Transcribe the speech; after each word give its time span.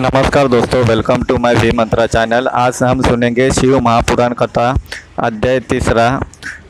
नमस्कार 0.00 0.48
दोस्तों 0.48 0.84
welcome 0.84 1.22
to 1.22 1.36
my 1.36 1.54
V 1.54 1.70
Mantra 1.70 2.06
channel 2.06 2.48
आज 2.48 2.78
हम 2.82 3.02
सुनेंगे 3.02 3.50
शिव 3.50 3.78
महापुराण 3.80 4.32
कथा, 4.32 4.76
अध्याय 5.18 5.60
तीसरा, 5.60 6.20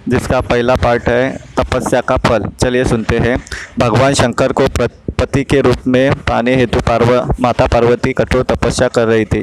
जिसका 0.08 0.40
पहला 0.40 0.74
पार्ट 0.74 1.08
है 1.08 1.36
तपस्या 1.58 2.00
का 2.00 2.16
फल। 2.16 2.44
चलिए 2.60 2.84
सुनते 2.84 3.18
हैं। 3.18 3.44
भगवान 3.78 4.14
शंकर 4.14 4.52
को 4.52 4.66
पति 5.20 5.42
के 5.44 5.60
रूप 5.60 5.86
में 5.86 6.14
पाने 6.28 6.54
हेतु 6.56 6.80
पार्व, 6.80 7.34
माता 7.40 7.66
पार्वती 7.66 8.12
कठोर 8.12 8.42
तपस्या 8.42 8.88
कर 8.88 9.06
रही 9.06 9.24
थी। 9.24 9.42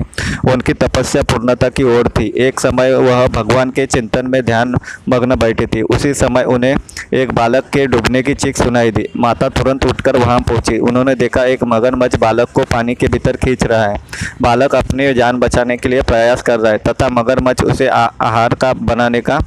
उनकी 0.52 0.74
तपस्या 0.74 1.22
पूर्णता 1.24 1.70
की 1.70 1.84
ओर 1.84 2.08
थी। 2.10 2.32
एक 2.38 2.60
समय 2.60 2.94
वह 2.94 3.28
भगवान 3.28 3.70
के 3.70 3.86
चिंतन 3.86 4.28
में 4.28 4.42
ध्यान 4.46 4.76
मग्न 5.10 5.36
बैठी 5.36 5.66
थी। 5.66 5.82
उसी 5.82 6.14
समय 6.14 6.44
उन्हें 6.44 6.76
एक 7.14 7.32
बालक 7.32 7.64
के 7.64 7.86
डूबने 7.88 8.22
की 8.24 8.34
चीख 8.34 8.58
सुनाई 8.58 8.92
दी। 8.92 9.08
माता 9.18 9.50
तुरंत 9.50 9.86
उठकर 9.86 10.18
वहाँ 10.18 10.40
पहुँची। 10.40 10.78
उन्होंने 10.80 11.16
देखा, 11.16 11.44
एक 11.44 11.64
मगरमच्छ 11.64 12.16
बालक 12.16 12.50
को 12.50 12.64
पानी 12.64 12.96
के 12.96 13.08
भीतर 13.08 13.36
खींच 13.36 13.64
रहा 13.64 13.86
है। 13.86 13.98
बालक 14.42 14.76
अपनी 14.76 15.14
जान 15.14 15.40
बचाने 15.40 15.78
के 15.78 15.90
लिए 15.90 16.02
प्रयास 16.02 16.42
कर 16.42 16.60
रहा 16.60 16.72
है, 16.72 16.78
तथा 16.78 17.10
मगरमच्छ 17.10 17.64
उसे 17.64 17.88
आहार 17.88 18.54
का 18.54 18.74
बनाने 18.74 19.22
का 19.22 19.40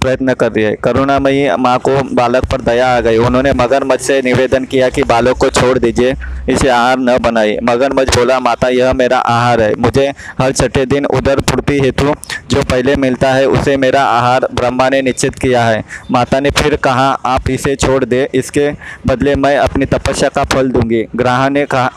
प्रयत्न 0.00 0.34
कर 0.34 0.52
रही 0.52 0.64
है। 0.64 0.74
करुणामयी 0.74 1.48
माँ 1.58 1.78
को 1.78 1.96
बालक 2.14 2.44
पर 2.44 2.60
दया 2.60 2.96
आ 2.96 3.00
गई। 3.00 3.16
उन्होंने 3.18 3.52
मगरमच्छ 3.52 4.02
से 4.04 4.20
निवेदन 4.22 4.64
किया 4.64 4.88
कि 4.88 5.02
बालक 5.02 5.36
को 5.36 5.48
छोड़ 5.50 5.65
दीजिए, 5.74 6.14
इसे 6.48 6.68
आहार 6.68 6.98
न 6.98 7.18
बनाइए। 7.18 7.58
मगरमच्छ 7.62 8.18
बोला, 8.18 8.40
माता, 8.40 8.68
यह 8.68 8.92
मेरा 8.92 9.18
आहार 9.18 9.60
है। 9.60 9.74
मुझे 9.74 10.12
हर 10.40 10.52
छठे 10.52 10.86
दिन 10.86 11.06
उधर 11.06 11.40
पूर्ति 11.40 11.80
हेतु 11.80 12.14
जो 12.50 12.62
पहले 12.62 12.96
मिलता 12.96 13.32
है, 13.32 13.46
उसे 13.46 13.76
मेरा 13.76 14.02
आहार 14.02 14.48
ब्रह्मा 14.54 14.88
ने 14.88 15.02
निश्चित 15.02 15.34
किया 15.34 15.64
है। 15.64 15.84
माता 16.10 16.40
ने 16.40 16.50
फिर 16.50 16.76
कहा, 16.76 17.10
आप 17.26 17.50
इसे 17.50 17.76
छोड़ 17.76 18.04
दे। 18.04 18.28
इसके 18.34 18.72
बदले 19.06 19.34
मैं 19.34 19.58
अपनी 19.58 19.86
तपस्या 19.86 20.28
का 20.28 20.44
फल 20.44 20.68
दूँगी। 20.68 21.06
ग्राह 21.16 21.48
ने 21.48 21.66
कहा 21.66 21.92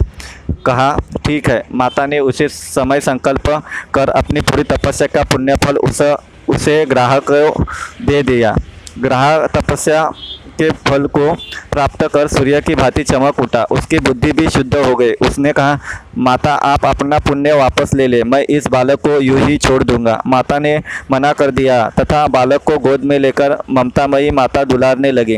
कहा, 0.66 0.98
ठीक 1.26 1.50
है। 1.50 1.64
माता 1.74 2.06
ने 2.06 2.20
उसे 2.20 2.48
समय 2.48 3.00
संकल्प 3.00 3.64
कर 3.94 4.10
अपनी 4.10 4.42
पूरी 4.42 4.64
तपस्या 4.64 5.08
का 5.08 5.24
पुण्य 5.24 5.56
फल 5.56 5.78
उस, 5.78 6.02
उसे 6.50 6.86
ग्राहक 6.86 7.24
को 7.32 7.64
दे 8.06 8.24
दिया। 8.24 8.56
ग्राहक 9.00 9.52
तपस्या 9.58 10.12
के 10.62 10.70
फल 10.88 11.06
को 11.08 11.34
प्राप्त 11.72 12.04
कर 12.14 12.28
सूर्य 12.28 12.62
की 12.62 12.76
भांति 12.76 13.04
चमक 13.04 13.40
उठा। 13.40 13.64
उसकी 13.72 14.00
बुद्धि 14.00 14.32
भी 14.32 14.50
शुद्ध 14.50 14.76
हो 14.76 14.96
गई। 14.96 15.12
उसने 15.22 15.52
कहा 15.52 15.80
माता 16.18 16.54
आप 16.54 16.86
अपना 16.86 17.20
पुण्य 17.20 17.54
वापस 17.54 17.94
ले 17.94 18.08
ले। 18.08 18.24
मैं 18.24 18.42
इस 18.50 18.68
बालक 18.68 19.00
को 19.00 19.20
यूँ 19.22 19.40
ही 19.40 19.58
छोड़ 19.58 19.84
दूँगा। 19.84 20.22
माता 20.28 20.60
ने 20.60 20.78
मना 21.12 21.32
कर 21.34 21.52
दिया 21.52 21.78
तथा 22.00 22.26
बालक 22.28 22.64
को 22.64 22.78
गोद 22.80 23.04
में 23.04 23.18
लेकर 23.20 23.58
ममतामयी 23.70 24.32
माता 24.32 24.64
दुलारने 24.64 25.12
लगी। 25.12 25.38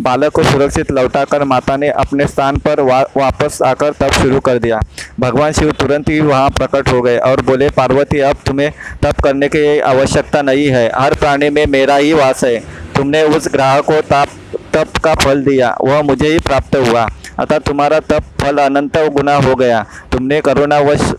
बालक 0.00 0.32
को 0.32 0.42
सुरक्षित 0.42 0.90
लौटाकर 0.90 1.44
माता 1.44 1.76
ने 1.76 1.88
अपने 1.88 2.26
स्थान 2.26 2.56
पर 2.58 2.80
वा, 2.80 3.00
वापस 3.16 3.58
आकर 3.62 3.92
तप 3.92 4.12
शुरू 4.12 4.40
कर 4.40 4.58
दिया। 4.58 4.80
भगवान 5.20 5.52
शिव 5.52 5.70
तुरंत 5.72 6.08
ही 6.08 6.20
वहाँ 6.20 6.50
प्रकट 6.50 6.88
हो 6.88 7.02
गए 7.02 7.18
और 7.20 7.40
बोले 7.42 7.68
पार्वती 7.70 8.20
अब 8.20 8.36
तुम्हें 8.46 8.70
तप 9.02 9.20
करने 9.24 9.48
की 9.48 9.78
आवश्यकता 9.80 10.42
नहीं 10.42 10.66
है। 10.66 10.90
हर 10.94 11.14
प्राणी 11.14 11.50
में 11.50 11.64
मेरा 11.66 11.96
ही 11.96 12.12
वास 12.12 12.44
है। 12.44 12.58
तुमने 12.96 13.22
उस 13.22 13.48
ग्राह 13.52 13.80
को 13.80 14.00
ताप 14.00 14.28
तप 14.74 14.96
का 15.04 15.14
फल 15.14 15.42
दिया, 15.44 15.76
वह 15.80 16.02
मुझे 16.02 16.28
ही 16.28 16.38
प्राप्त 16.38 16.76
हुआ। 16.78 17.06
अतः 17.38 17.58
तुम्हारा 17.58 18.00
तप, 18.00 18.24
फल 18.40 18.58
अनंत 18.58 18.98
गुना 19.12 19.36
हो 19.38 19.54
गया। 19.54 19.84
तुमने 20.12 20.40
करुणावश 20.40 21.12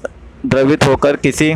द्रवित 0.46 0.84
होकर 0.84 1.16
किसी 1.16 1.54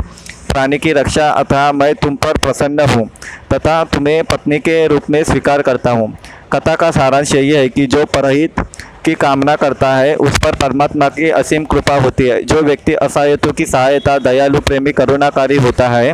प्राणी 0.50 0.78
की 0.78 0.92
रक्षा, 0.94 1.30
अतः 1.30 1.72
मैं 1.72 1.94
तुम 1.96 2.16
पर 2.16 2.38
प्रसन्न 2.38 2.90
हूँ, 2.90 3.08
तथा 3.54 3.84
तुम्हें 3.84 4.24
पत्नी 4.24 4.60
के 4.60 4.86
रूप 4.88 5.10
में 5.10 5.24
स्वीकार 5.24 5.62
करता 5.62 5.92
हूँ। 5.92 6.18
कथा 6.54 6.76
का 6.76 6.92
सारांश 6.92 7.34
यही 7.36 7.50
है 7.50 7.68
कि 7.70 7.86
जो 7.86 8.06
परहित 8.06 8.60
की 9.08 9.14
कामना 9.14 9.56
करता 9.56 9.96
है, 9.96 10.16
उस 10.16 10.38
पर 10.38 10.56
परमात्मा 10.56 11.10
की 11.10 11.30
असीम 11.30 11.66
कृपा 11.66 11.96
होती 11.96 12.28
है। 12.28 12.44
जो 12.44 12.62
व्यक्ति 12.62 12.94
असहायतों 12.94 13.52
की 13.52 13.66
सहायता, 13.66 14.18
दयालु, 14.20 14.60
प्रेमी, 14.60 14.92
करुणाकारी 14.92 15.56
होता 15.56 15.88
है, 15.88 16.12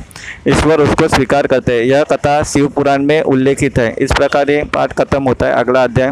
ईश्वर 0.47 0.81
उसको 0.81 1.07
स्वीकार 1.07 1.47
करते 1.47 1.73
हैं। 1.73 1.83
यह 1.83 2.03
कथा 2.03 2.43
शिव 2.43 2.67
पुराण 2.67 3.03
में 3.03 3.21
उल्लेखित 3.21 3.79
है। 3.79 3.95
इस 3.99 4.11
प्रकार 4.11 4.49
ये 4.49 4.63
पाठ 4.63 4.93
खत्म 4.93 5.23
होता 5.23 5.47
है। 5.47 5.53
अगला 5.53 5.83
अध्याय, 5.83 6.11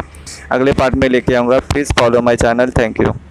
अगले 0.50 0.72
पाठ 0.72 0.94
में 0.94 1.08
लेके 1.08 1.34
आऊँगा। 1.34 1.58
Please 1.58 1.92
follow 2.00 2.22
my 2.22 2.36
channel 2.36 2.70
thank 2.70 3.00
you 3.00 3.12